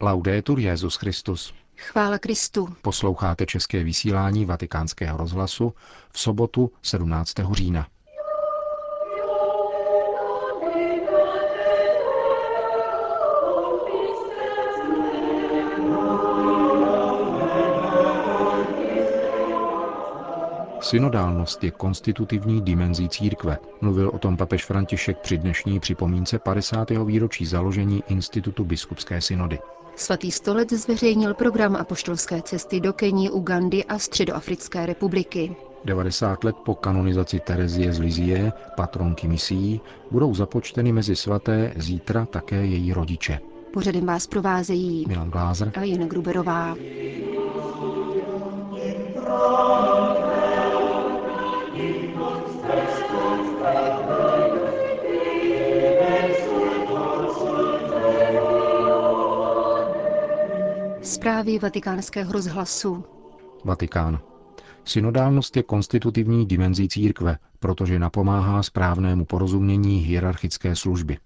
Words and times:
Laudetur 0.00 0.58
Jezus 0.60 0.96
Christus. 0.96 1.54
Chvála 1.76 2.18
Kristu. 2.18 2.68
Posloucháte 2.82 3.46
české 3.46 3.84
vysílání 3.84 4.44
Vatikánského 4.44 5.18
rozhlasu 5.18 5.74
v 6.12 6.18
sobotu 6.18 6.72
17. 6.82 7.32
října. 7.52 7.88
Synodálnost 20.88 21.64
je 21.64 21.70
konstitutivní 21.70 22.60
dimenzí 22.60 23.08
církve. 23.08 23.58
Mluvil 23.80 24.10
o 24.14 24.18
tom 24.18 24.36
papež 24.36 24.64
František 24.64 25.18
při 25.18 25.38
dnešní 25.38 25.80
připomínce 25.80 26.38
50. 26.38 26.90
výročí 26.90 27.46
založení 27.46 28.02
Institutu 28.08 28.64
biskupské 28.64 29.20
synody. 29.20 29.58
Svatý 29.96 30.30
stolec 30.30 30.72
zveřejnil 30.72 31.34
program 31.34 31.76
apoštolské 31.76 32.42
cesty 32.42 32.80
do 32.80 32.92
Kení, 32.92 33.30
Ugandy 33.30 33.84
a 33.84 33.98
Středoafrické 33.98 34.86
republiky. 34.86 35.56
90 35.84 36.44
let 36.44 36.56
po 36.64 36.74
kanonizaci 36.74 37.40
Terezie 37.40 37.92
z 37.92 37.98
Lizie, 37.98 38.52
patronky 38.76 39.28
misií, 39.28 39.80
budou 40.10 40.34
započteny 40.34 40.92
mezi 40.92 41.16
svaté 41.16 41.72
zítra 41.76 42.26
také 42.26 42.66
její 42.66 42.92
rodiče. 42.92 43.40
Pořadem 43.72 44.06
vás 44.06 44.26
provázejí 44.26 45.04
Milan 45.08 45.30
Glázer 45.30 45.72
a 45.74 45.84
Jana 45.84 46.06
Gruberová. 46.06 46.74
Zprávy 61.28 61.58
vatikánského 61.58 62.32
rozhlasu. 62.32 63.04
Vatikán. 63.64 64.18
Synodálnost 64.84 65.56
je 65.56 65.62
konstitutivní 65.62 66.46
dimenzí 66.46 66.88
církve, 66.88 67.38
protože 67.58 67.98
napomáhá 67.98 68.62
správnému 68.62 69.24
porozumění 69.24 69.98
hierarchické 69.98 70.76
služby. 70.76 71.18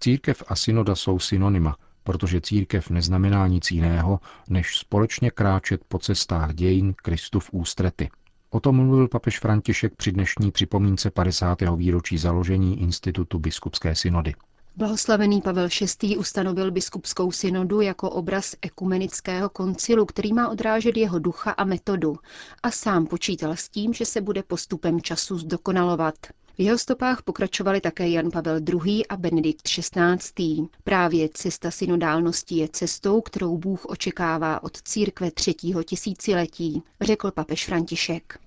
Církev 0.00 0.42
a 0.48 0.56
synoda 0.56 0.94
jsou 0.94 1.18
synonyma, 1.18 1.76
protože 2.02 2.40
církev 2.40 2.90
neznamená 2.90 3.46
nic 3.46 3.70
jiného, 3.70 4.20
než 4.48 4.78
společně 4.78 5.30
kráčet 5.30 5.84
po 5.88 5.98
cestách 5.98 6.54
dějin 6.54 6.94
Kristu 6.94 7.40
v 7.40 7.48
ústrety. 7.52 8.10
O 8.50 8.60
tom 8.60 8.76
mluvil 8.76 9.08
papež 9.08 9.38
František 9.38 9.96
při 9.96 10.12
dnešní 10.12 10.50
připomínce 10.50 11.10
50. 11.10 11.58
výročí 11.76 12.18
založení 12.18 12.82
Institutu 12.82 13.38
biskupské 13.38 13.94
synody. 13.94 14.34
Blahoslavený 14.78 15.40
Pavel 15.40 15.68
VI. 16.02 16.16
ustanovil 16.16 16.70
biskupskou 16.70 17.32
synodu 17.32 17.80
jako 17.80 18.10
obraz 18.10 18.54
ekumenického 18.62 19.48
koncilu, 19.48 20.06
který 20.06 20.32
má 20.32 20.48
odrážet 20.48 20.96
jeho 20.96 21.18
ducha 21.18 21.50
a 21.50 21.64
metodu 21.64 22.16
a 22.62 22.70
sám 22.70 23.06
počítal 23.06 23.52
s 23.52 23.68
tím, 23.68 23.94
že 23.94 24.04
se 24.04 24.20
bude 24.20 24.42
postupem 24.42 25.00
času 25.00 25.38
zdokonalovat. 25.38 26.14
V 26.58 26.60
jeho 26.60 26.78
stopách 26.78 27.22
pokračovali 27.22 27.80
také 27.80 28.08
Jan 28.08 28.30
Pavel 28.30 28.60
II. 28.84 29.06
a 29.06 29.16
Benedikt 29.16 29.62
XVI. 29.62 30.68
Právě 30.84 31.28
cesta 31.34 31.70
synodálnosti 31.70 32.54
je 32.54 32.68
cestou, 32.68 33.20
kterou 33.20 33.58
Bůh 33.58 33.84
očekává 33.84 34.62
od 34.62 34.82
církve 34.82 35.30
třetího 35.30 35.82
tisíciletí, 35.82 36.82
řekl 37.00 37.30
papež 37.30 37.66
František. 37.66 38.38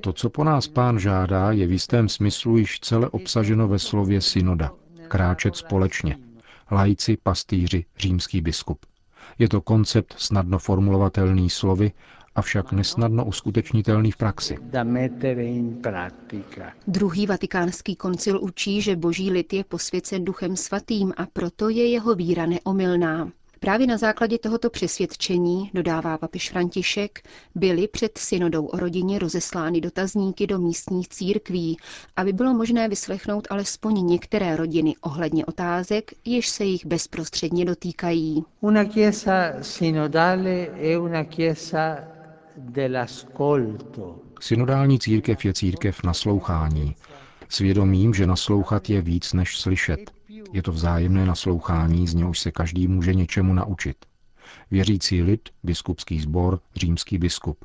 To, 0.00 0.12
co 0.12 0.30
po 0.30 0.44
nás 0.44 0.68
pán 0.68 0.98
žádá, 0.98 1.52
je 1.52 1.66
v 1.66 1.72
jistém 1.72 2.08
smyslu 2.08 2.56
již 2.56 2.80
celé 2.80 3.08
obsaženo 3.08 3.68
ve 3.68 3.78
slově 3.78 4.20
synoda. 4.20 4.70
Kráčet 5.08 5.56
společně. 5.56 6.18
Lajci, 6.70 7.16
pastýři, 7.22 7.84
římský 7.98 8.40
biskup. 8.40 8.86
Je 9.38 9.48
to 9.48 9.60
koncept 9.60 10.14
snadno 10.18 10.58
formulovatelný 10.58 11.50
slovy, 11.50 11.92
avšak 12.34 12.72
nesnadno 12.72 13.24
uskutečnitelný 13.24 14.10
v 14.10 14.16
praxi. 14.16 14.58
Druhý 16.86 17.26
vatikánský 17.26 17.96
koncil 17.96 18.40
učí, 18.42 18.82
že 18.82 18.96
boží 18.96 19.30
lid 19.30 19.52
je 19.52 19.64
posvěcen 19.64 20.24
duchem 20.24 20.56
svatým 20.56 21.12
a 21.16 21.26
proto 21.26 21.68
je 21.68 21.88
jeho 21.88 22.14
víra 22.14 22.46
neomylná. 22.46 23.30
Právě 23.60 23.86
na 23.86 23.96
základě 23.96 24.38
tohoto 24.38 24.70
přesvědčení, 24.70 25.70
dodává 25.74 26.18
papež 26.18 26.50
František, 26.50 27.22
byly 27.54 27.88
před 27.88 28.18
synodou 28.18 28.66
o 28.66 28.76
rodině 28.76 29.18
rozeslány 29.18 29.80
dotazníky 29.80 30.46
do 30.46 30.58
místních 30.58 31.08
církví, 31.08 31.76
aby 32.16 32.32
bylo 32.32 32.54
možné 32.54 32.88
vyslechnout 32.88 33.46
alespoň 33.50 34.06
některé 34.06 34.56
rodiny 34.56 34.94
ohledně 35.00 35.46
otázek, 35.46 36.10
jež 36.24 36.48
se 36.48 36.64
jich 36.64 36.86
bezprostředně 36.86 37.64
dotýkají. 37.64 38.44
Una 38.60 38.84
chiesa 38.84 39.52
sinodale 39.62 40.66
è 40.80 40.98
una 40.98 41.24
chiesa 41.24 41.98
Synodální 44.40 44.98
církev 44.98 45.44
je 45.44 45.52
církev 45.52 46.02
naslouchání. 46.04 46.96
Svědomím, 47.48 48.14
že 48.14 48.26
naslouchat 48.26 48.90
je 48.90 49.02
víc 49.02 49.32
než 49.32 49.58
slyšet. 49.58 50.17
Je 50.52 50.62
to 50.62 50.72
vzájemné 50.72 51.26
naslouchání, 51.26 52.08
z 52.08 52.14
něhož 52.14 52.38
se 52.38 52.52
každý 52.52 52.88
může 52.88 53.14
něčemu 53.14 53.54
naučit. 53.54 53.96
Věřící 54.70 55.22
lid, 55.22 55.48
biskupský 55.62 56.20
sbor, 56.20 56.60
římský 56.76 57.18
biskup. 57.18 57.64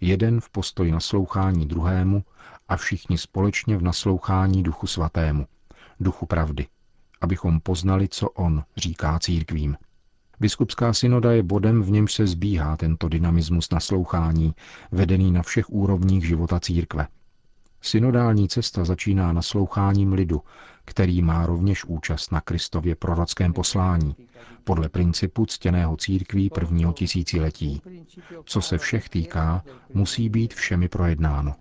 Jeden 0.00 0.40
v 0.40 0.50
postoji 0.50 0.92
naslouchání 0.92 1.66
druhému 1.66 2.24
a 2.68 2.76
všichni 2.76 3.18
společně 3.18 3.76
v 3.76 3.82
naslouchání 3.82 4.62
duchu 4.62 4.86
svatému, 4.86 5.46
duchu 6.00 6.26
pravdy, 6.26 6.66
abychom 7.20 7.60
poznali, 7.60 8.08
co 8.08 8.30
on 8.30 8.64
říká 8.76 9.18
církvím. 9.18 9.76
Biskupská 10.40 10.92
synoda 10.92 11.32
je 11.32 11.42
bodem, 11.42 11.82
v 11.82 11.90
němž 11.90 12.12
se 12.12 12.26
zbíhá 12.26 12.76
tento 12.76 13.08
dynamismus 13.08 13.70
naslouchání, 13.70 14.54
vedený 14.92 15.32
na 15.32 15.42
všech 15.42 15.70
úrovních 15.70 16.26
života 16.26 16.60
církve. 16.60 17.06
Synodální 17.80 18.48
cesta 18.48 18.84
začíná 18.84 19.32
nasloucháním 19.32 20.12
lidu, 20.12 20.42
který 20.88 21.22
má 21.22 21.46
rovněž 21.46 21.84
účast 21.84 22.32
na 22.32 22.40
Kristově 22.40 22.94
prorockém 22.94 23.52
poslání, 23.52 24.16
podle 24.64 24.88
principu 24.88 25.46
ctěného 25.46 25.96
církví 25.96 26.50
prvního 26.50 26.92
tisíciletí. 26.92 27.82
Co 28.44 28.62
se 28.62 28.78
všech 28.78 29.08
týká, 29.08 29.64
musí 29.94 30.28
být 30.28 30.54
všemi 30.54 30.88
projednáno. 30.88 31.54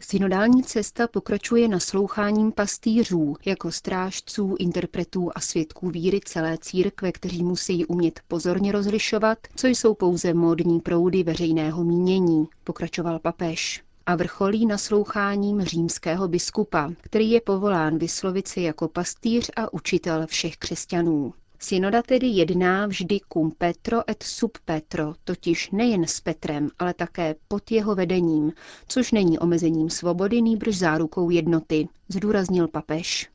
Synodální 0.00 0.62
cesta 0.62 1.08
pokračuje 1.08 1.68
nasloucháním 1.68 2.52
pastýřů, 2.52 3.36
jako 3.46 3.72
strážců, 3.72 4.56
interpretů 4.58 5.30
a 5.34 5.40
svědků 5.40 5.90
víry 5.90 6.20
celé 6.24 6.58
církve, 6.58 7.12
kteří 7.12 7.42
musí 7.42 7.86
umět 7.86 8.20
pozorně 8.28 8.72
rozlišovat, 8.72 9.38
co 9.56 9.66
jsou 9.66 9.94
pouze 9.94 10.34
módní 10.34 10.80
proudy 10.80 11.22
veřejného 11.22 11.84
mínění, 11.84 12.48
pokračoval 12.64 13.18
papež 13.18 13.87
a 14.08 14.16
vrcholí 14.16 14.66
nasloucháním 14.66 15.62
římského 15.62 16.28
biskupa, 16.28 16.92
který 17.00 17.30
je 17.30 17.40
povolán 17.40 17.98
vyslovit 17.98 18.48
se 18.48 18.60
jako 18.60 18.88
pastýř 18.88 19.50
a 19.56 19.72
učitel 19.72 20.26
všech 20.26 20.56
křesťanů. 20.56 21.32
Synoda 21.58 22.02
tedy 22.02 22.26
jedná 22.26 22.86
vždy 22.86 23.20
cum 23.32 23.50
Petro 23.58 24.10
et 24.10 24.22
sub 24.22 24.58
Petro, 24.64 25.14
totiž 25.24 25.70
nejen 25.70 26.06
s 26.06 26.20
Petrem, 26.20 26.70
ale 26.78 26.94
také 26.94 27.34
pod 27.48 27.70
jeho 27.70 27.94
vedením, 27.94 28.52
což 28.88 29.12
není 29.12 29.38
omezením 29.38 29.90
svobody, 29.90 30.42
nýbrž 30.42 30.78
zárukou 30.78 31.30
jednoty, 31.30 31.88
zdůraznil 32.08 32.68
papež. 32.68 33.30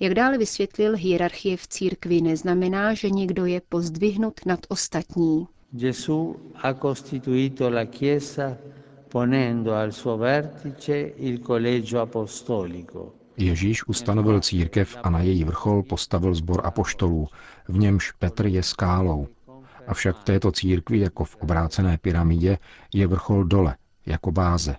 Jak 0.00 0.14
dále 0.14 0.38
vysvětlil, 0.38 0.96
hierarchie 0.96 1.56
v 1.56 1.68
církvi 1.68 2.20
neznamená, 2.20 2.94
že 2.94 3.10
někdo 3.10 3.46
je 3.46 3.60
pozdvihnut 3.68 4.40
nad 4.46 4.60
ostatní. 4.68 5.46
Gesù 5.72 6.36
ha 6.54 6.74
costituito 6.74 7.70
la 7.70 7.84
Chiesa 7.84 8.56
ponendo 9.08 9.74
al 9.74 9.92
suo 9.92 10.16
vertice 10.16 11.14
il 11.16 11.40
collegio 11.40 12.00
apostolico. 12.00 13.14
Ježíš 13.36 13.88
ustanovil 13.88 14.40
církev 14.40 14.96
a 15.02 15.10
na 15.10 15.20
její 15.20 15.44
vrchol 15.44 15.82
postavil 15.82 16.34
zbor 16.34 16.66
apoštolů, 16.66 17.28
v 17.68 17.78
němž 17.78 18.12
Petr 18.12 18.46
je 18.46 18.62
skálou. 18.62 19.28
Avšak 19.86 20.16
v 20.16 20.24
této 20.24 20.52
církvi, 20.52 20.98
jako 20.98 21.24
v 21.24 21.36
obrácené 21.36 21.98
pyramidě, 21.98 22.58
je 22.94 23.06
vrchol 23.06 23.44
dole, 23.44 23.76
jako 24.06 24.32
báze. 24.32 24.76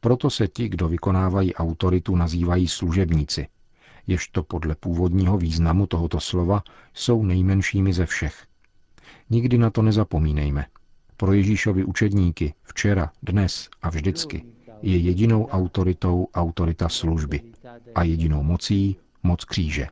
Proto 0.00 0.30
se 0.30 0.48
ti, 0.48 0.68
kdo 0.68 0.88
vykonávají 0.88 1.54
autoritu, 1.54 2.16
nazývají 2.16 2.68
služebníci, 2.68 3.46
ježto 4.06 4.42
podle 4.42 4.74
původního 4.74 5.38
významu 5.38 5.86
tohoto 5.86 6.20
slova 6.20 6.62
jsou 6.94 7.24
nejmenšími 7.24 7.92
ze 7.92 8.06
všech. 8.06 8.46
Nikdy 9.30 9.58
na 9.58 9.70
to 9.70 9.82
nezapomínejme. 9.82 10.66
Pro 11.20 11.32
Ježíšovi 11.32 11.84
učedníky 11.84 12.54
včera, 12.62 13.12
dnes 13.22 13.68
a 13.82 13.90
vždycky 13.90 14.44
je 14.82 14.96
jedinou 14.96 15.46
autoritou 15.46 16.28
autorita 16.34 16.88
služby 16.88 17.40
a 17.94 18.02
jedinou 18.02 18.42
mocí 18.42 18.96
moc 19.22 19.44
kříže. 19.44 19.86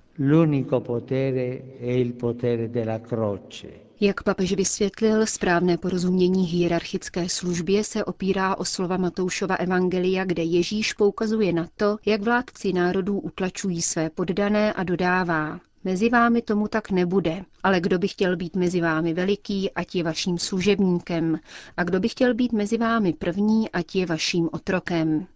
Jak 4.00 4.22
papež 4.22 4.52
vysvětlil, 4.52 5.26
správné 5.26 5.76
porozumění 5.76 6.46
hierarchické 6.46 7.28
službě 7.28 7.84
se 7.84 8.04
opírá 8.04 8.56
o 8.56 8.64
slova 8.64 8.96
Matoušova 8.96 9.54
Evangelia, 9.54 10.24
kde 10.24 10.42
Ježíš 10.42 10.92
poukazuje 10.92 11.52
na 11.52 11.69
to, 11.76 11.96
jak 12.06 12.22
vládci 12.22 12.72
národů 12.72 13.19
utlačují 13.20 13.82
své 13.82 14.10
poddané 14.10 14.72
a 14.72 14.82
dodává. 14.82 15.60
Mezi 15.88 16.08
vámi 16.08 16.43
tomu 16.43 16.69
tak 16.69 16.90
nebude, 16.90 17.44
ale 17.62 17.81
kdo 17.81 17.99
by 17.99 18.08
chtěl 18.08 18.37
být 18.37 18.56
mezi 18.56 18.81
vámi 18.81 19.14
veliký, 19.14 19.70
ať 19.73 19.94
je 19.94 20.02
vaším 20.02 20.38
služebníkem, 20.38 21.38
a 21.76 21.85
kdo 21.85 22.00
by 22.00 22.08
chtěl 22.08 22.35
být 22.35 22.52
mezi 22.52 22.79
vámi 22.79 23.12
první, 23.12 23.70
ať 23.70 23.96
je 23.96 24.06
vaším 24.06 24.49
otrokem. 24.52 25.26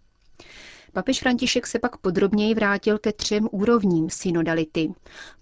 Papež 0.92 1.20
František 1.20 1.66
se 1.66 1.78
pak 1.78 1.96
podrobněji 1.96 2.54
vrátil 2.54 2.98
ke 2.98 3.12
třem 3.12 3.48
úrovním 3.52 4.10
synodality. 4.10 4.92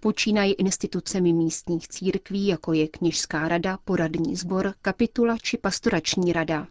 Počínají 0.01 0.53
institucemi 0.53 1.33
místních 1.33 1.89
církví, 1.89 2.47
jako 2.47 2.73
je 2.73 2.89
kněžská 2.89 3.49
rada, 3.49 3.79
poradní 3.85 4.37
sbor, 4.37 4.75
kapitula 4.83 5.37
či 5.43 5.59
pastorační 5.59 6.33
rada. 6.33 6.67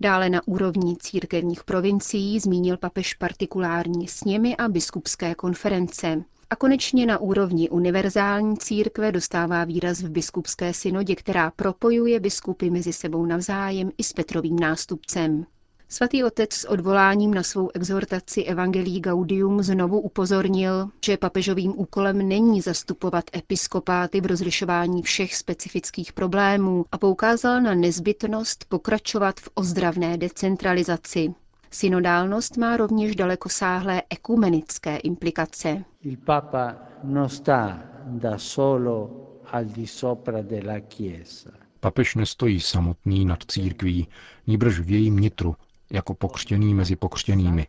Dále 0.00 0.30
na 0.30 0.48
úrovni 0.48 0.96
církevních 0.96 1.64
provincií 1.64 2.40
zmínil 2.40 2.76
papež 2.76 3.14
partikulární 3.14 4.08
sněmy 4.08 4.56
a 4.56 4.68
biskupské 4.68 5.34
konference. 5.34 6.24
A 6.54 6.56
konečně 6.56 7.06
na 7.06 7.18
úrovni 7.18 7.70
univerzální 7.70 8.56
církve 8.58 9.12
dostává 9.12 9.64
výraz 9.64 10.00
v 10.00 10.08
biskupské 10.10 10.74
synodě, 10.74 11.14
která 11.14 11.50
propojuje 11.50 12.20
biskupy 12.20 12.70
mezi 12.70 12.92
sebou 12.92 13.26
navzájem 13.26 13.90
i 13.98 14.04
s 14.04 14.12
Petrovým 14.12 14.58
nástupcem. 14.58 15.46
Svatý 15.88 16.24
otec 16.24 16.52
s 16.54 16.64
odvoláním 16.68 17.34
na 17.34 17.42
svou 17.42 17.70
exhortaci 17.74 18.44
Evangelii 18.44 19.00
Gaudium 19.00 19.62
znovu 19.62 20.00
upozornil, 20.00 20.88
že 21.04 21.16
papežovým 21.16 21.72
úkolem 21.80 22.28
není 22.28 22.60
zastupovat 22.60 23.24
episkopáty 23.36 24.20
v 24.20 24.26
rozlišování 24.26 25.02
všech 25.02 25.34
specifických 25.36 26.12
problémů 26.12 26.84
a 26.92 26.98
poukázal 26.98 27.60
na 27.60 27.74
nezbytnost 27.74 28.64
pokračovat 28.68 29.40
v 29.40 29.48
ozdravné 29.54 30.18
decentralizaci. 30.18 31.34
Synodálnost 31.74 32.56
má 32.56 32.76
rovněž 32.76 33.16
dalekosáhlé 33.16 34.02
ekumenické 34.10 34.96
implikace. 34.96 35.84
Il 36.02 36.16
Papa 36.16 36.76
non 37.02 37.28
sta 37.28 37.82
da 38.06 38.38
solo 38.38 39.10
al 39.52 39.64
di 39.64 39.86
sopra 39.86 40.42
della 40.42 40.80
Chiesa. 40.80 41.50
Papež 41.80 42.14
nestojí 42.14 42.60
samotný 42.60 43.24
nad 43.24 43.38
církví, 43.48 44.08
níbrž 44.46 44.80
v 44.80 44.90
jejím 44.90 45.16
nitru, 45.16 45.56
jako 45.90 46.14
pokřtěný 46.14 46.74
mezi 46.74 46.96
pokřtěnými 46.96 47.66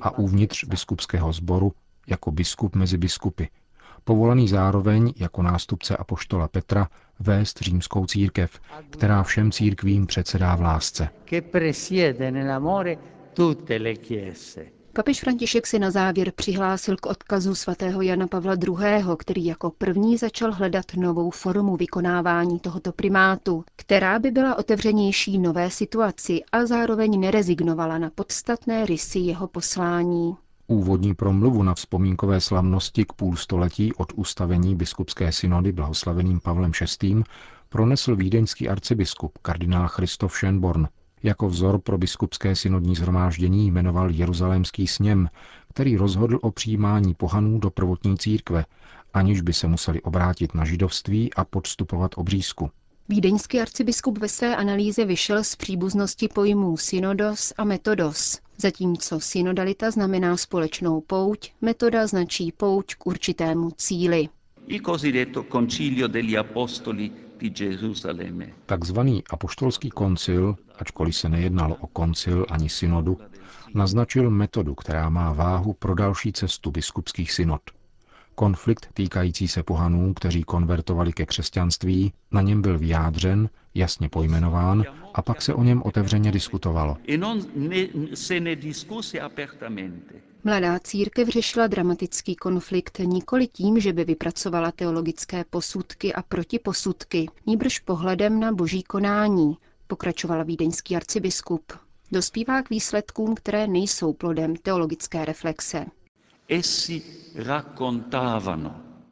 a 0.00 0.18
uvnitř 0.18 0.64
biskupského 0.64 1.32
sboru 1.32 1.72
jako 2.06 2.30
biskup 2.30 2.74
mezi 2.74 2.98
biskupy, 2.98 3.44
povolaný 4.04 4.48
zároveň 4.48 5.12
jako 5.16 5.42
nástupce 5.42 5.96
apoštola 5.96 6.48
Petra 6.48 6.88
vést 7.20 7.60
římskou 7.60 8.06
církev, 8.06 8.60
která 8.90 9.22
všem 9.22 9.52
církvím 9.52 10.06
předsedá 10.06 10.56
v 10.56 10.60
lásce. 10.60 11.08
Papež 14.92 15.20
František 15.20 15.66
si 15.66 15.78
na 15.78 15.90
závěr 15.90 16.32
přihlásil 16.36 16.96
k 16.96 17.06
odkazu 17.06 17.54
svatého 17.54 18.02
Jana 18.02 18.26
Pavla 18.26 18.54
II., 18.54 19.16
který 19.18 19.44
jako 19.44 19.70
první 19.70 20.16
začal 20.16 20.52
hledat 20.52 20.84
novou 20.96 21.30
formu 21.30 21.76
vykonávání 21.76 22.60
tohoto 22.60 22.92
primátu, 22.92 23.64
která 23.76 24.18
by 24.18 24.30
byla 24.30 24.58
otevřenější 24.58 25.38
nové 25.38 25.70
situaci 25.70 26.40
a 26.52 26.66
zároveň 26.66 27.20
nerezignovala 27.20 27.98
na 27.98 28.10
podstatné 28.10 28.86
rysy 28.86 29.18
jeho 29.18 29.46
poslání. 29.48 30.36
Úvodní 30.66 31.14
promluvu 31.14 31.62
na 31.62 31.74
vzpomínkové 31.74 32.40
slavnosti 32.40 33.04
k 33.04 33.12
půlstoletí 33.12 33.92
od 33.92 34.12
ustavení 34.16 34.74
biskupské 34.76 35.32
synody 35.32 35.72
blahoslaveným 35.72 36.40
Pavlem 36.40 36.72
VI. 37.02 37.22
pronesl 37.68 38.16
vídeňský 38.16 38.68
arcibiskup 38.68 39.38
kardinál 39.38 39.88
Christoph 39.88 40.34
Schönborn. 40.34 40.88
Jako 41.22 41.48
vzor 41.48 41.78
pro 41.78 41.98
biskupské 41.98 42.56
synodní 42.56 42.96
zhromáždění 42.96 43.70
jmenoval 43.70 44.10
Jeruzalémský 44.10 44.86
sněm, 44.86 45.28
který 45.68 45.96
rozhodl 45.96 46.38
o 46.42 46.50
přijímání 46.50 47.14
pohanů 47.14 47.58
do 47.58 47.70
prvotní 47.70 48.18
církve, 48.18 48.64
aniž 49.14 49.40
by 49.40 49.52
se 49.52 49.66
museli 49.66 50.02
obrátit 50.02 50.54
na 50.54 50.64
židovství 50.64 51.34
a 51.34 51.44
podstupovat 51.44 52.10
obřízku. 52.16 52.70
Vídeňský 53.08 53.60
arcibiskup 53.60 54.18
ve 54.18 54.28
své 54.28 54.56
analýze 54.56 55.04
vyšel 55.04 55.44
z 55.44 55.56
příbuznosti 55.56 56.28
pojmů 56.28 56.76
synodos 56.76 57.52
a 57.58 57.64
metodos. 57.64 58.38
Zatímco 58.58 59.20
synodalita 59.20 59.90
znamená 59.90 60.36
společnou 60.36 61.00
pouť, 61.00 61.52
metoda 61.60 62.06
značí 62.06 62.52
pouť 62.52 62.94
k 62.94 63.06
určitému 63.06 63.70
cíli. 63.70 64.28
Il 64.68 64.80
cosiddetto 64.80 65.44
concilio 65.44 66.08
degli 66.08 66.34
apostoli 66.36 67.12
Takzvaný 68.66 69.22
apoštolský 69.30 69.90
koncil, 69.90 70.56
ačkoliv 70.78 71.16
se 71.16 71.28
nejednalo 71.28 71.74
o 71.74 71.86
koncil 71.86 72.46
ani 72.50 72.68
synodu, 72.68 73.18
naznačil 73.74 74.30
metodu, 74.30 74.74
která 74.74 75.08
má 75.08 75.32
váhu 75.32 75.72
pro 75.72 75.94
další 75.94 76.32
cestu 76.32 76.70
biskupských 76.70 77.32
synod. 77.32 77.60
Konflikt 78.34 78.88
týkající 78.94 79.48
se 79.48 79.62
pohanů, 79.62 80.14
kteří 80.14 80.42
konvertovali 80.42 81.12
ke 81.12 81.26
křesťanství, 81.26 82.12
na 82.32 82.42
něm 82.42 82.62
byl 82.62 82.78
vyjádřen, 82.78 83.48
jasně 83.74 84.08
pojmenován 84.08 84.84
a 85.14 85.22
pak 85.22 85.42
se 85.42 85.54
o 85.54 85.62
něm 85.62 85.82
otevřeně 85.82 86.32
diskutovalo. 86.32 86.96
Mladá 90.46 90.78
církev 90.78 91.28
řešila 91.28 91.66
dramatický 91.66 92.36
konflikt 92.36 92.98
nikoli 92.98 93.46
tím, 93.46 93.80
že 93.80 93.92
by 93.92 94.04
vypracovala 94.04 94.72
teologické 94.72 95.44
posudky 95.50 96.14
a 96.14 96.22
protiposudky, 96.22 97.26
níbrž 97.46 97.78
pohledem 97.78 98.40
na 98.40 98.52
boží 98.52 98.82
konání, 98.82 99.56
pokračoval 99.86 100.44
vídeňský 100.44 100.96
arcibiskup. 100.96 101.72
Dospívá 102.12 102.62
k 102.62 102.70
výsledkům, 102.70 103.34
které 103.34 103.66
nejsou 103.66 104.12
plodem 104.12 104.56
teologické 104.56 105.24
reflexe. 105.24 105.86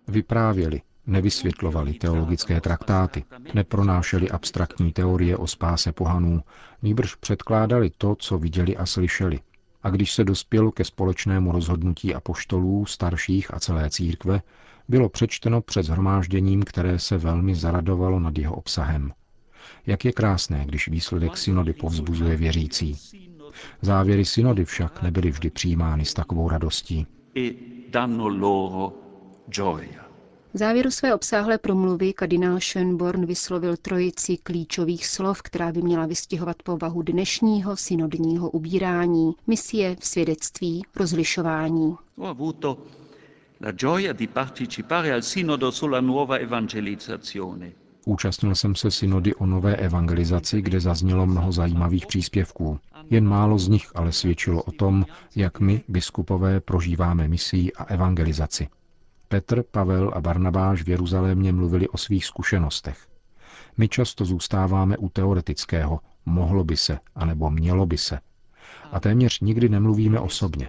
Vyprávěli, 0.08 0.82
nevysvětlovali 1.06 1.92
teologické 1.94 2.60
traktáty, 2.60 3.24
nepronášeli 3.54 4.30
abstraktní 4.30 4.92
teorie 4.92 5.36
o 5.36 5.46
spáse 5.46 5.92
pohanů, 5.92 6.42
níbrž 6.82 7.14
předkládali 7.14 7.90
to, 7.98 8.14
co 8.18 8.38
viděli 8.38 8.76
a 8.76 8.86
slyšeli– 8.86 9.40
a 9.84 9.90
když 9.90 10.12
se 10.12 10.24
dospělo 10.24 10.70
ke 10.70 10.84
společnému 10.84 11.52
rozhodnutí 11.52 12.14
apoštolů, 12.14 12.86
starších 12.86 13.54
a 13.54 13.60
celé 13.60 13.90
církve, 13.90 14.42
bylo 14.88 15.08
přečteno 15.08 15.60
před 15.60 15.82
zhromážděním, 15.82 16.62
které 16.62 16.98
se 16.98 17.18
velmi 17.18 17.54
zaradovalo 17.54 18.20
nad 18.20 18.38
jeho 18.38 18.54
obsahem. 18.54 19.12
Jak 19.86 20.04
je 20.04 20.12
krásné, 20.12 20.64
když 20.66 20.88
výsledek 20.88 21.36
synody 21.36 21.72
povzbuzuje 21.72 22.36
věřící. 22.36 22.98
Závěry 23.82 24.24
synody 24.24 24.64
však 24.64 25.02
nebyly 25.02 25.30
vždy 25.30 25.50
přijímány 25.50 26.04
s 26.04 26.14
takovou 26.14 26.48
radostí. 26.48 27.06
E 27.36 27.50
v 30.54 30.58
závěru 30.58 30.90
své 30.90 31.14
obsáhlé 31.14 31.58
promluvy 31.58 32.12
kardinál 32.12 32.56
Schönborn 32.56 33.26
vyslovil 33.26 33.76
trojici 33.76 34.36
klíčových 34.36 35.06
slov, 35.06 35.42
která 35.42 35.72
by 35.72 35.82
měla 35.82 36.06
vystihovat 36.06 36.62
povahu 36.62 37.02
dnešního 37.02 37.76
synodního 37.76 38.50
ubírání, 38.50 39.32
misie, 39.46 39.96
svědectví, 40.00 40.82
rozlišování. 40.96 41.96
Účastnil 48.06 48.54
jsem 48.54 48.74
se 48.74 48.90
synody 48.90 49.34
o 49.34 49.46
nové 49.46 49.76
evangelizaci, 49.76 50.62
kde 50.62 50.80
zaznělo 50.80 51.26
mnoho 51.26 51.52
zajímavých 51.52 52.06
příspěvků. 52.06 52.78
Jen 53.10 53.28
málo 53.28 53.58
z 53.58 53.68
nich 53.68 53.90
ale 53.94 54.12
svědčilo 54.12 54.62
o 54.62 54.72
tom, 54.72 55.06
jak 55.36 55.60
my, 55.60 55.82
biskupové, 55.88 56.60
prožíváme 56.60 57.28
misii 57.28 57.72
a 57.72 57.84
evangelizaci. 57.84 58.68
Petr, 59.28 59.62
Pavel 59.70 60.12
a 60.14 60.20
Barnabáš 60.20 60.82
v 60.82 60.88
Jeruzalémě 60.88 61.52
mluvili 61.52 61.88
o 61.88 61.98
svých 61.98 62.26
zkušenostech. 62.26 62.98
My 63.78 63.88
často 63.88 64.24
zůstáváme 64.24 64.96
u 64.96 65.08
teoretického, 65.08 66.00
mohlo 66.26 66.64
by 66.64 66.76
se, 66.76 66.98
anebo 67.14 67.50
mělo 67.50 67.86
by 67.86 67.98
se. 67.98 68.18
A 68.92 69.00
téměř 69.00 69.40
nikdy 69.40 69.68
nemluvíme 69.68 70.20
osobně. 70.20 70.68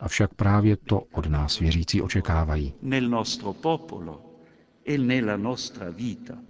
Avšak 0.00 0.34
právě 0.34 0.76
to 0.76 1.02
od 1.12 1.26
nás 1.26 1.58
věřící 1.58 2.02
očekávají. 2.02 2.74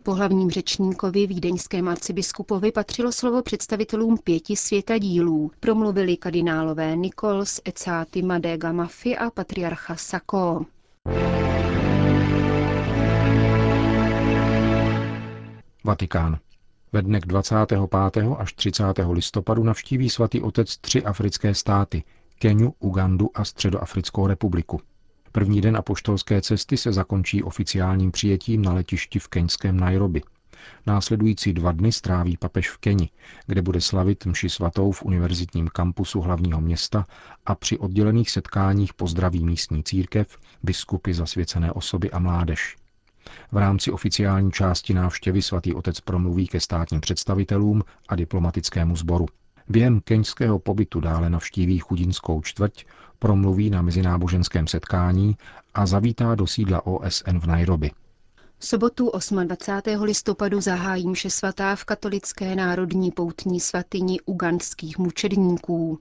Po 0.03 0.15
hlavním 0.15 0.51
řečníkovi 0.51 1.27
vídeňském 1.27 1.89
arcibiskupovi 1.89 2.73
patřilo 2.73 3.13
slovo 3.13 3.43
představitelům 3.43 4.19
pěti 4.25 4.57
světadílů. 4.57 5.51
Promluvili 5.61 6.17
kardinálové 6.17 6.97
Nikols, 6.97 7.61
Ecáty 7.65 8.23
Madega 8.23 8.73
Mafi 8.73 9.17
a 9.17 9.31
patriarcha 9.31 9.97
Sako. 9.97 10.67
Vatikán. 15.85 16.39
Ve 16.93 17.03
dnech 17.03 17.23
25. 17.23 17.81
až 18.39 18.53
30. 18.53 18.85
listopadu 19.11 19.63
navštíví 19.63 20.11
svatý 20.11 20.41
otec 20.41 20.77
tři 20.77 21.03
africké 21.03 21.55
státy– 21.55 22.05
Keniu, 22.39 22.75
Ugandu 22.79 23.31
a 23.35 23.45
Středoafrickou 23.45 24.27
republiku. 24.27 24.81
První 25.33 25.61
den 25.61 25.77
apoštolské 25.77 26.41
cesty 26.41 26.77
se 26.77 26.93
zakončí 26.93 27.43
oficiálním 27.43 28.11
přijetím 28.11 28.63
na 28.63 28.73
letišti 28.73 29.19
v 29.19 29.29
keňském 29.29 29.81
Nairobi. 29.81 30.23
Následující 30.87 31.53
dva 31.53 31.73
dny 31.73 31.93
stráví 31.93 32.37
papež 32.37 32.71
v 32.71 32.79
Keni, 32.79 33.11
kde 33.47 33.63
bude 33.63 33.81
slavit 33.81 34.27
mši 34.27 34.51
svatou 34.51 34.93
v 34.93 35.03
univerzitním 35.03 35.69
kampusu 35.69 36.21
hlavního 36.21 36.61
města 36.61 37.07
a 37.47 37.55
při 37.55 37.79
oddělených 37.79 38.31
setkáních 38.31 38.95
pozdraví 38.95 39.45
místní 39.45 39.85
církev, 39.85 40.39
biskupy, 40.63 41.15
zasvěcené 41.15 41.73
osoby 41.73 42.11
a 42.11 42.19
mládež. 42.19 42.77
V 43.53 43.57
rámci 43.57 43.91
oficiální 43.91 44.53
části 44.53 44.95
návštěvy 44.95 45.43
svatý 45.43 45.75
otec 45.75 46.01
promluví 46.01 46.47
ke 46.47 46.61
státním 46.61 47.01
představitelům 47.01 47.83
a 48.09 48.17
diplomatickému 48.17 48.97
sboru. 48.97 49.27
Během 49.69 50.01
keňského 50.01 50.59
pobytu 50.59 51.01
dále 51.01 51.31
navštíví 51.31 51.79
chudinskou 51.79 52.41
čtvrť, 52.43 52.85
promluví 53.19 53.71
na 53.71 53.83
mezináboženském 53.83 54.67
setkání 54.67 55.37
a 55.75 55.87
zavítá 55.87 56.35
do 56.35 56.47
sídla 56.47 56.87
OSN 56.87 57.39
v 57.39 57.47
Nairobi. 57.47 57.91
V 58.65 58.67
sobotu 58.67 59.11
28. 59.45 60.03
listopadu 60.03 60.61
zahájí 60.61 61.09
mše 61.09 61.31
svatá 61.31 61.77
v 61.77 61.85
katolické 61.85 62.55
národní 62.57 63.11
poutní 63.11 63.61
svatyni 63.61 64.21
ugandských 64.21 64.99
mučedníků. 64.99 65.99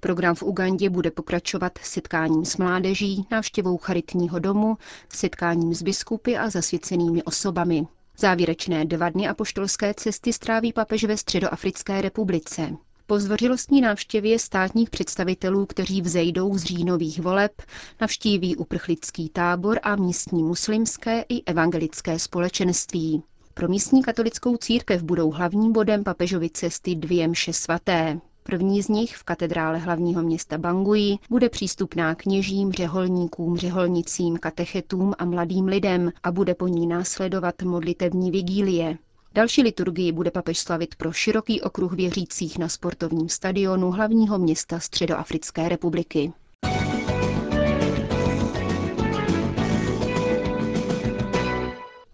Program 0.00 0.34
v 0.34 0.42
Ugandě 0.42 0.90
bude 0.90 1.10
pokračovat 1.10 1.78
setkáním 1.82 2.44
s 2.44 2.56
mládeží, 2.56 3.26
návštěvou 3.30 3.78
charitního 3.78 4.38
domu, 4.38 4.78
setkáním 5.08 5.74
s 5.74 5.82
biskupy 5.82 6.36
a 6.36 6.50
zasvěcenými 6.50 7.22
osobami. 7.22 7.86
Závěrečné 8.18 8.84
dva 8.84 9.08
dny 9.10 9.28
apoštolské 9.28 9.94
cesty 9.94 10.32
stráví 10.32 10.72
papež 10.72 11.04
ve 11.04 11.16
Středoafrické 11.16 12.00
republice. 12.02 12.70
Po 13.08 13.18
zdvořilostní 13.18 13.80
návštěvě 13.80 14.38
státních 14.38 14.90
představitelů, 14.90 15.66
kteří 15.66 16.02
vzejdou 16.02 16.58
z 16.58 16.62
říjnových 16.62 17.20
voleb, 17.20 17.62
navštíví 18.00 18.56
uprchlický 18.56 19.28
tábor 19.28 19.78
a 19.82 19.96
místní 19.96 20.42
muslimské 20.42 21.24
i 21.28 21.42
evangelické 21.44 22.18
společenství. 22.18 23.22
Pro 23.54 23.68
místní 23.68 24.02
katolickou 24.02 24.56
církev 24.56 25.02
budou 25.02 25.30
hlavním 25.30 25.72
bodem 25.72 26.04
papežovy 26.04 26.50
cesty 26.50 26.94
dvě 26.94 27.28
mše 27.28 27.52
svaté. 27.52 28.20
První 28.42 28.82
z 28.82 28.88
nich 28.88 29.16
v 29.16 29.24
katedrále 29.24 29.78
hlavního 29.78 30.22
města 30.22 30.58
Bangui 30.58 31.18
bude 31.30 31.48
přístupná 31.48 32.14
kněžím, 32.14 32.72
řeholníkům, 32.72 33.56
řeholnicím, 33.56 34.36
katechetům 34.36 35.14
a 35.18 35.24
mladým 35.24 35.64
lidem 35.64 36.12
a 36.22 36.32
bude 36.32 36.54
po 36.54 36.68
ní 36.68 36.86
následovat 36.86 37.62
modlitební 37.62 38.30
vigílie. 38.30 38.98
Další 39.36 39.62
liturgii 39.62 40.12
bude 40.12 40.30
papež 40.30 40.58
slavit 40.58 40.94
pro 40.94 41.12
široký 41.12 41.60
okruh 41.60 41.92
věřících 41.92 42.58
na 42.58 42.68
sportovním 42.68 43.28
stadionu 43.28 43.90
hlavního 43.90 44.38
města 44.38 44.80
Středoafrické 44.80 45.68
republiky. 45.68 46.32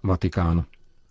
Vatikán. 0.03 0.65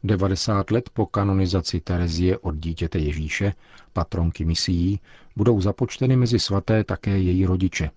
90 0.03 0.71
let 0.71 0.89
po 0.93 1.05
kanonizaci 1.05 1.79
Terezie 1.79 2.37
od 2.37 2.55
dítěte 2.55 2.99
Ježíše, 2.99 3.53
patronky 3.93 4.45
misií, 4.45 4.99
budou 5.35 5.61
započteny 5.61 6.15
mezi 6.15 6.39
svaté 6.39 6.83
také 6.83 7.17
její 7.17 7.45
rodiče. 7.45 7.89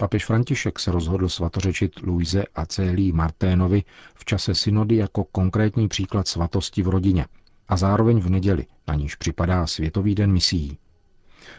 Papež 0.00 0.26
František 0.26 0.78
se 0.78 0.92
rozhodl 0.92 1.28
svatořečit 1.28 1.92
Luise 2.02 2.44
a 2.54 2.66
Célii 2.66 3.12
Marténovi 3.12 3.82
v 4.14 4.24
čase 4.24 4.54
synody 4.54 4.96
jako 4.96 5.24
konkrétní 5.24 5.88
příklad 5.88 6.28
svatosti 6.28 6.82
v 6.82 6.88
rodině 6.88 7.26
a 7.68 7.76
zároveň 7.76 8.20
v 8.20 8.30
neděli, 8.30 8.66
na 8.88 8.94
níž 8.94 9.14
připadá 9.14 9.66
Světový 9.66 10.14
den 10.14 10.32
misií. 10.32 10.78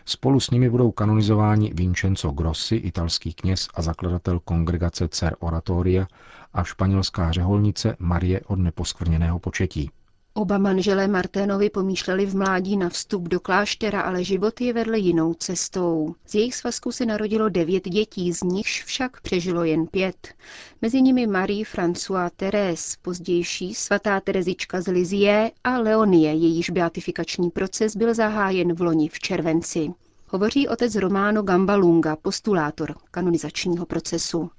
Spolu 0.05 0.39
s 0.39 0.50
nimi 0.50 0.69
budou 0.69 0.91
kanonizováni 0.91 1.74
Vincenzo 1.74 2.31
Grossi, 2.31 2.75
italský 2.75 3.33
kněz 3.33 3.67
a 3.74 3.81
zakladatel 3.81 4.39
kongregace 4.39 5.07
Cer 5.07 5.36
Oratoria 5.39 6.07
a 6.53 6.63
španělská 6.63 7.31
řeholnice 7.31 7.95
Marie 8.00 8.41
od 8.48 8.60
neposkvrněného 8.60 9.39
početí. 9.39 9.91
Oba 10.33 10.57
manželé 10.57 11.07
Marténovi 11.07 11.69
pomýšleli 11.69 12.25
v 12.25 12.35
mládí 12.35 12.77
na 12.77 12.89
vstup 12.89 13.27
do 13.27 13.39
kláštera, 13.39 14.01
ale 14.01 14.23
život 14.23 14.61
je 14.61 14.73
vedl 14.73 14.95
jinou 14.95 15.33
cestou. 15.33 16.15
Z 16.25 16.35
jejich 16.35 16.55
svazku 16.55 16.91
se 16.91 17.05
narodilo 17.05 17.50
devět 17.50 17.83
dětí, 17.83 18.33
z 18.33 18.43
nichž 18.43 18.83
však 18.83 19.21
přežilo 19.21 19.63
jen 19.63 19.88
pět. 19.88 20.33
Mezi 20.81 21.01
nimi 21.01 21.27
Marie 21.27 21.65
François 21.65 22.29
Thérèse, 22.29 22.97
pozdější 23.01 23.73
svatá 23.73 24.19
Terezička 24.19 24.81
z 24.81 24.88
Lizie 24.91 25.51
a 25.63 25.77
Leonie, 25.77 26.33
jejíž 26.33 26.69
beatifikační 26.69 27.50
proces 27.50 27.95
byl 27.95 28.13
zahájen 28.13 28.73
v 28.73 28.81
loni 28.81 29.09
v 29.09 29.19
červenci. 29.19 29.93
Hovoří 30.33 30.67
otec 30.67 30.95
Romano 30.95 31.43
Gambalunga, 31.43 32.15
postulátor 32.15 32.95
kanonizačního 33.11 33.85
procesu. 33.85 34.51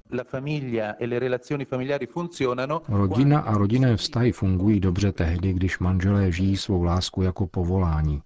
Rodina 2.89 3.41
a 3.41 3.59
rodinné 3.59 3.97
vztahy 3.97 4.33
fungují 4.33 4.81
dobře 4.81 5.13
tehdy, 5.13 5.53
když 5.53 5.79
manželé 5.79 6.33
žijí 6.33 6.57
svou 6.57 6.83
lásku 6.83 7.23
jako 7.23 7.47
povolání. 7.47 8.23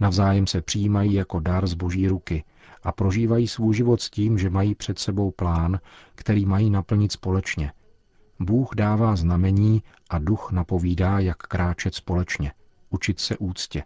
Navzájem 0.00 0.46
se 0.46 0.60
přijímají 0.60 1.14
jako 1.14 1.40
dar 1.40 1.66
z 1.66 1.74
boží 1.74 2.08
ruky 2.08 2.44
a 2.82 2.92
prožívají 2.92 3.48
svůj 3.48 3.74
život 3.74 4.00
s 4.00 4.10
tím, 4.10 4.38
že 4.38 4.50
mají 4.50 4.74
před 4.74 4.98
sebou 4.98 5.30
plán, 5.30 5.80
který 6.14 6.46
mají 6.46 6.70
naplnit 6.70 7.12
společně. 7.12 7.72
Bůh 8.40 8.70
dává 8.76 9.16
znamení 9.16 9.82
a 10.10 10.18
duch 10.18 10.52
napovídá, 10.52 11.18
jak 11.18 11.36
kráčet 11.36 11.94
společně, 11.94 12.52
učit 12.90 13.20
se 13.20 13.36
úctě 13.36 13.82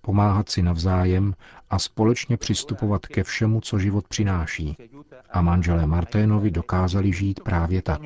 pomáhat 0.00 0.48
si 0.48 0.62
navzájem 0.62 1.34
a 1.70 1.78
společně 1.78 2.36
přistupovat 2.36 3.06
ke 3.06 3.24
všemu, 3.24 3.60
co 3.60 3.78
život 3.78 4.08
přináší. 4.08 4.76
A 5.30 5.42
manželé 5.42 5.86
Marténovi 5.86 6.50
dokázali 6.50 7.12
žít 7.12 7.40
právě 7.40 7.82
tak. 7.82 8.00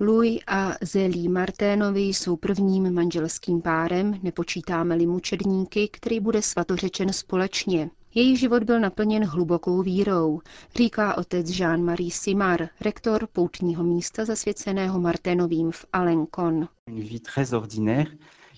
Louis 0.00 0.40
a 0.46 0.72
Zelí 0.82 1.28
Marténovi 1.28 2.00
jsou 2.00 2.36
prvním 2.36 2.94
manželským 2.94 3.62
párem, 3.62 4.20
nepočítáme-li 4.22 5.06
mučedníky, 5.06 5.88
který 5.92 6.20
bude 6.20 6.42
svatořečen 6.42 7.12
společně. 7.12 7.90
Její 8.14 8.36
život 8.36 8.62
byl 8.62 8.80
naplněn 8.80 9.24
hlubokou 9.24 9.82
vírou, 9.82 10.40
říká 10.76 11.18
otec 11.18 11.46
Jean-Marie 11.46 12.10
Simar, 12.10 12.68
rektor 12.80 13.28
poutního 13.32 13.84
místa 13.84 14.24
zasvěceného 14.24 15.00
Marténovým 15.00 15.70
v 15.70 15.86
Alencon. 15.92 16.68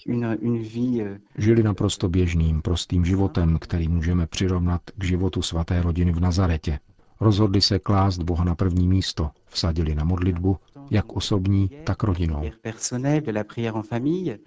Euh, 0.09 1.19
Žili 1.39 1.63
naprosto 1.63 2.09
běžným, 2.09 2.63
prostým 2.63 3.05
životem, 3.05 3.59
který 3.61 3.89
můžeme 3.89 4.27
přirovnat 4.27 4.83
k 4.99 5.05
životu 5.05 5.43
svaté 5.43 5.83
rodiny 5.83 6.13
v 6.13 6.21
Nazaretě. 6.21 6.79
Rozhodli 7.21 7.61
se 7.61 7.79
klást 7.79 8.19
Boha 8.19 8.45
na 8.45 8.55
první 8.55 8.89
místo, 8.89 9.31
vsadili 9.47 9.95
na 9.95 10.05
modlitbu, 10.05 10.57
jak 10.91 11.13
osobní, 11.13 11.71
tak 11.85 12.03
rodinou. 12.03 12.51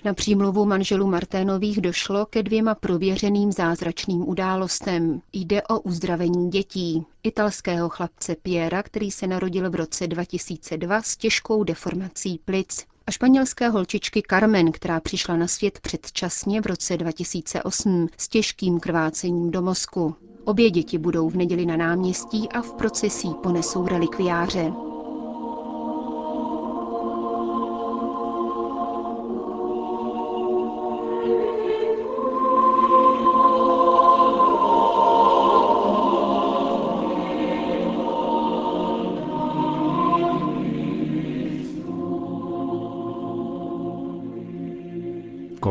Na 0.06 0.14
přímluvu 0.14 0.66
manželů 0.66 1.08
Marténových 1.08 1.82
došlo 1.82 2.26
ke 2.26 2.44
dvěma 2.44 2.76
prověřeným 2.76 3.52
zázračným 3.52 4.30
událostem. 4.30 5.22
Jde 5.34 5.64
o 5.64 5.80
uzdravení 5.80 6.50
dětí. 6.50 7.06
Italského 7.24 7.90
chlapce 7.90 8.36
Piera, 8.36 8.84
který 8.84 9.12
se 9.12 9.28
narodil 9.28 9.70
v 9.70 9.76
roce 9.76 10.08
2002 10.08 11.02
s 11.02 11.18
těžkou 11.18 11.64
deformací 11.64 12.40
plic 12.46 12.91
španělské 13.12 13.70
holčičky 13.70 14.24
Carmen, 14.30 14.72
která 14.72 15.00
přišla 15.00 15.38
na 15.38 15.48
svět 15.48 15.80
předčasně 15.80 16.62
v 16.62 16.66
roce 16.66 16.98
2008 16.98 18.08
s 18.18 18.28
těžkým 18.28 18.80
krvácením 18.80 19.52
do 19.52 19.62
mozku. 19.62 20.16
Obě 20.46 20.70
děti 20.72 20.98
budou 20.98 21.30
v 21.30 21.36
neděli 21.36 21.66
na 21.66 21.78
náměstí 21.78 22.50
a 22.50 22.62
v 22.62 22.74
procesí 22.74 23.30
ponesou 23.44 23.88
relikviáře. 23.88 24.72